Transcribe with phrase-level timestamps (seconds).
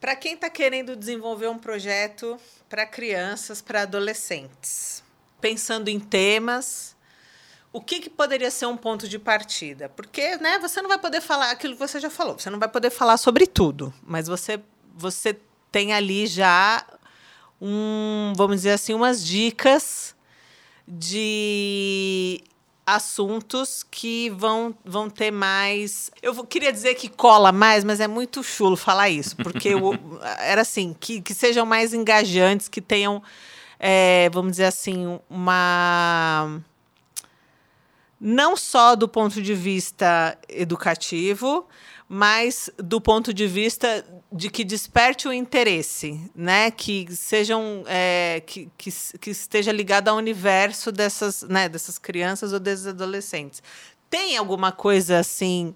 [0.00, 5.02] Para quem está querendo desenvolver um projeto para crianças, para adolescentes,
[5.40, 6.96] pensando em temas,
[7.70, 9.90] o que, que, poderia ser um ponto de partida?
[9.90, 12.68] Porque né, você não vai poder falar aquilo que você já falou, você não vai
[12.68, 14.58] poder falar sobre tudo, mas você,
[14.94, 15.38] você
[15.70, 16.84] tem ali já
[17.60, 20.16] um, vamos dizer assim, umas dicas
[20.88, 22.09] de
[22.94, 26.10] assuntos que vão, vão ter mais.
[26.22, 29.94] Eu queria dizer que cola mais, mas é muito chulo falar isso, porque eu,
[30.40, 33.22] era assim, que, que sejam mais engajantes, que tenham,
[33.78, 36.60] é, vamos dizer assim, uma
[38.20, 41.66] não só do ponto de vista educativo,
[42.06, 46.70] mas do ponto de vista de que desperte o interesse, né?
[46.70, 52.60] Que sejam é, que, que, que, esteja ligado ao universo dessas, né, dessas crianças ou
[52.60, 53.62] desses adolescentes.
[54.08, 55.74] Tem alguma coisa assim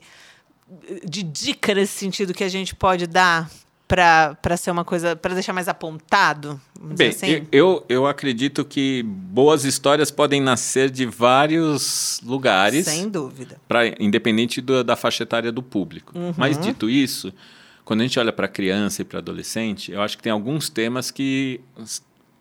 [1.05, 3.51] de dica nesse sentido que a gente pode dar
[3.87, 6.61] para ser uma coisa, para deixar mais apontado?
[6.81, 7.47] Bem, assim?
[7.53, 12.87] eu, eu acredito que boas histórias podem nascer de vários lugares.
[12.87, 13.61] Sem dúvida.
[13.69, 16.17] Pra, independente do, da faixa etária do público.
[16.19, 16.35] Uhum.
[16.37, 17.33] Mas dito isso,
[17.85, 21.11] quando a gente olha para criança e para adolescente, eu acho que tem alguns temas
[21.11, 21.61] que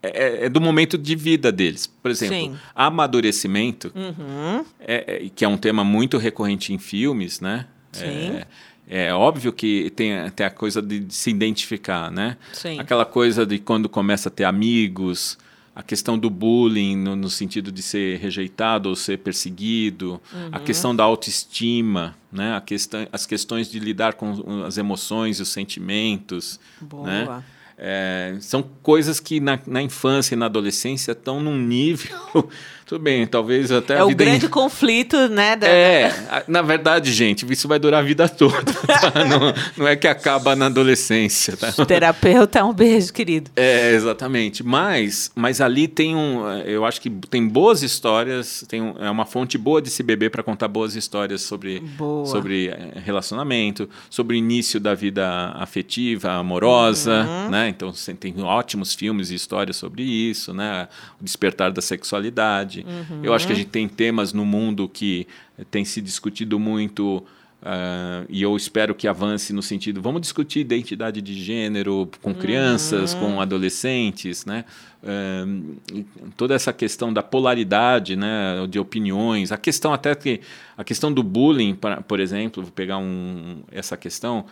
[0.01, 1.87] é, é, do momento de vida deles.
[1.87, 2.57] Por exemplo, Sim.
[2.75, 4.65] amadurecimento, uhum.
[4.79, 7.67] é, é, que é um tema muito recorrente em filmes, né?
[7.91, 8.05] Sim.
[8.05, 12.35] É, é óbvio que tem, tem a coisa de, de se identificar, né?
[12.51, 12.79] Sim.
[12.79, 15.37] Aquela coisa de quando começa a ter amigos,
[15.75, 20.49] a questão do bullying no, no, sentido de ser rejeitado ou ser perseguido, uhum.
[20.51, 22.55] a questão da autoestima, né?
[22.55, 26.59] a questão, as questões de lidar com as emoções e os sentimentos.
[26.79, 27.07] Boa.
[27.07, 27.43] Né?
[27.77, 32.17] É, são coisas que na, na, infância e na adolescência estão num nível.
[32.85, 33.97] Tudo bem, talvez até.
[33.97, 34.49] É o grande in...
[34.49, 35.55] conflito, né?
[35.55, 35.67] Da...
[35.67, 38.53] É, na verdade, gente, isso vai durar a vida toda.
[38.93, 39.25] Tá?
[39.25, 41.57] não, não, é que acaba na adolescência.
[41.57, 41.71] Tá?
[41.85, 43.49] Terapeuta, um beijo, querido.
[43.55, 44.63] É, exatamente.
[44.63, 46.47] Mas, mas ali tem um.
[46.59, 50.29] Eu acho que tem boas histórias, tem um, é uma fonte boa de se beber
[50.29, 51.81] para contar boas histórias sobre,
[52.25, 57.49] sobre eh, relacionamento, sobre o início da vida afetiva, amorosa, uhum.
[57.49, 57.72] né?
[57.75, 60.87] Então tem ótimos filmes e histórias sobre isso, né?
[61.19, 62.85] O despertar da sexualidade.
[62.87, 63.19] Uhum.
[63.23, 65.27] Eu acho que a gente tem temas no mundo que
[65.69, 67.23] tem se discutido muito.
[67.63, 73.13] Uh, e eu espero que avance no sentido, vamos discutir identidade de gênero com crianças,
[73.13, 73.19] uhum.
[73.21, 74.65] com adolescentes, né?
[75.01, 76.03] Uh,
[76.35, 80.41] toda essa questão da polaridade, né, de opiniões, a questão até que
[80.77, 84.45] a questão do bullying, pra, por exemplo, vou pegar um, essa questão,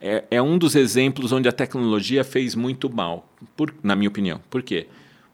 [0.00, 4.40] é, é, um dos exemplos onde a tecnologia fez muito mal, por, na minha opinião.
[4.50, 4.86] Por quê?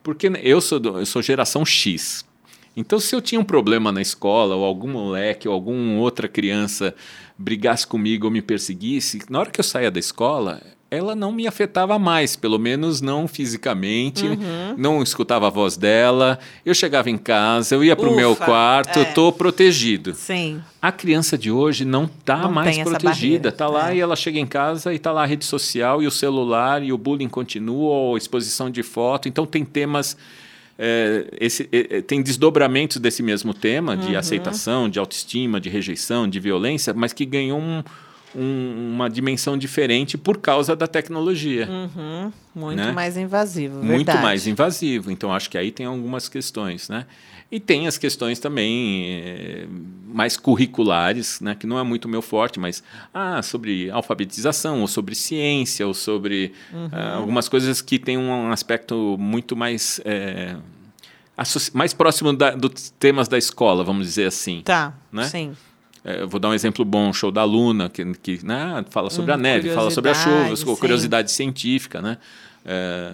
[0.03, 2.25] Porque eu sou, do, eu sou geração X.
[2.77, 6.95] Então, se eu tinha um problema na escola, ou algum moleque, ou alguma outra criança
[7.37, 11.47] brigasse comigo ou me perseguisse, na hora que eu saía da escola, ela não me
[11.47, 14.75] afetava mais, pelo menos não fisicamente, uhum.
[14.77, 16.39] não escutava a voz dela.
[16.67, 19.03] Eu chegava em casa, eu ia para o meu quarto, é.
[19.03, 20.13] estou protegido.
[20.13, 20.61] Sim.
[20.83, 23.49] A criança de hoje não está mais protegida.
[23.49, 23.97] Está lá é.
[23.97, 26.93] e ela chega em casa e está lá a rede social e o celular e
[26.93, 29.31] o bullying continua, ou a exposição de foto.
[29.31, 30.15] Então tem temas.
[30.79, 34.19] É, esse, é, tem desdobramentos desse mesmo tema de uhum.
[34.19, 37.83] aceitação, de autoestima, de rejeição, de violência, mas que ganhou um,
[38.35, 41.69] um, uma dimensão diferente por causa da tecnologia.
[41.69, 42.93] Uhum, muito né?
[42.93, 43.95] mais invasivo, verdade.
[43.95, 45.11] Muito mais invasivo.
[45.11, 47.07] Então, acho que aí tem algumas questões, né?
[47.53, 49.67] E tem as questões também é,
[50.07, 52.83] mais curriculares, né, que não é muito meu forte, mas
[53.13, 56.89] ah, sobre alfabetização, ou sobre ciência, ou sobre uhum.
[56.91, 60.57] ah, algumas coisas que têm um aspecto muito mais, é,
[61.75, 64.63] mais próximo da, dos temas da escola, vamos dizer assim.
[64.65, 65.25] Tá, né?
[65.25, 65.55] sim.
[66.05, 69.31] É, vou dar um exemplo bom, o show da Luna, que, que né, fala sobre
[69.31, 70.77] hum, a neve, fala sobre as chuvas, sim.
[70.77, 72.19] curiosidade científica, né?
[72.65, 73.13] É,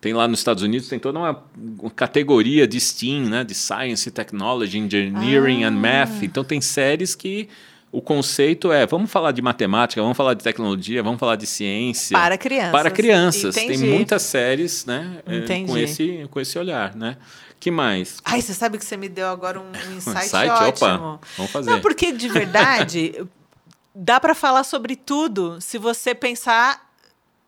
[0.00, 1.42] tem lá nos Estados Unidos tem toda uma,
[1.80, 5.68] uma, categoria de STEAM, né, de Science, Technology, Engineering ah.
[5.68, 6.22] and Math.
[6.22, 7.48] Então tem séries que
[7.94, 12.18] o conceito é vamos falar de matemática, vamos falar de tecnologia, vamos falar de ciência.
[12.18, 12.72] Para crianças.
[12.72, 13.56] Para crianças.
[13.56, 13.78] Entendi.
[13.78, 17.16] Tem muitas séries, né, é, com esse com esse olhar, né?
[17.60, 18.18] Que mais?
[18.24, 20.88] Ai, você sabe que você me deu agora um, um insight, insight ótimo.
[20.88, 21.70] Opa, vamos fazer.
[21.70, 23.24] Não, porque de verdade
[23.94, 26.90] dá para falar sobre tudo se você pensar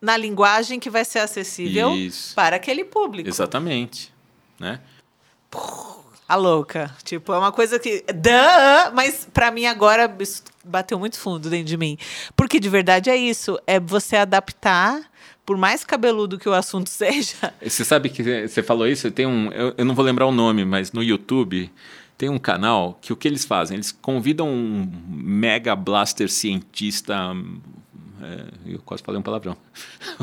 [0.01, 2.37] na linguagem que vai ser acessível Isso.
[2.37, 3.29] para aquele público.
[3.29, 4.13] Exatamente,
[4.61, 4.79] né?
[6.29, 6.91] A louca.
[7.05, 8.05] Tipo, é uma coisa que.
[8.13, 8.95] Duh!
[8.95, 10.13] Mas para mim agora
[10.65, 11.97] bateu muito fundo dentro de mim.
[12.35, 13.59] Porque de verdade é isso.
[13.67, 15.03] É você adaptar
[15.45, 17.55] por mais cabeludo que o assunto seja.
[17.63, 19.11] Você sabe que você falou isso?
[19.11, 21.71] Tem um, eu, eu, não vou lembrar o nome, mas no YouTube
[22.19, 23.77] tem um canal que o que eles fazem?
[23.77, 27.33] Eles convidam um mega blaster cientista
[28.23, 29.57] É, eu quase falei um palavrão.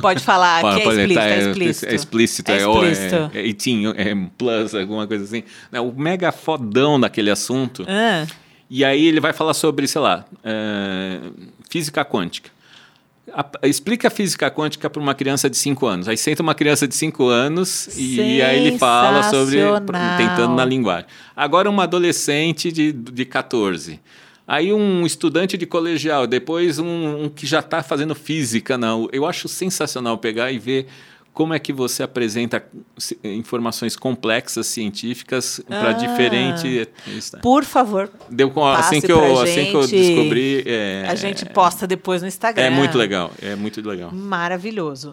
[0.01, 2.51] Pode falar, que é, tá, é, explícito, é, explícito.
[2.51, 3.15] É explícito.
[3.33, 5.43] É, é, é, 18, é, plus, alguma coisa assim.
[5.71, 7.85] É o mega fodão daquele assunto.
[7.87, 8.25] Ah.
[8.69, 11.19] E aí ele vai falar sobre, sei lá, é,
[11.69, 12.49] física quântica.
[13.31, 16.07] A, explica a física quântica para uma criança de 5 anos.
[16.07, 19.59] Aí senta uma criança de 5 anos e, e, aí ele fala sobre.
[20.17, 21.05] tentando na linguagem.
[21.35, 23.99] Agora, uma adolescente de, de 14.
[24.47, 28.77] Aí um estudante de colegial, depois um, um que já está fazendo física.
[28.77, 29.07] Não.
[29.11, 30.87] Eu acho sensacional pegar e ver
[31.33, 32.63] como é que você apresenta
[33.23, 36.87] informações complexas científicas para ah, diferente
[37.41, 41.87] por favor deu com assim que eu assim que eu descobri é, a gente posta
[41.87, 45.11] depois no Instagram é muito legal é muito legal maravilhoso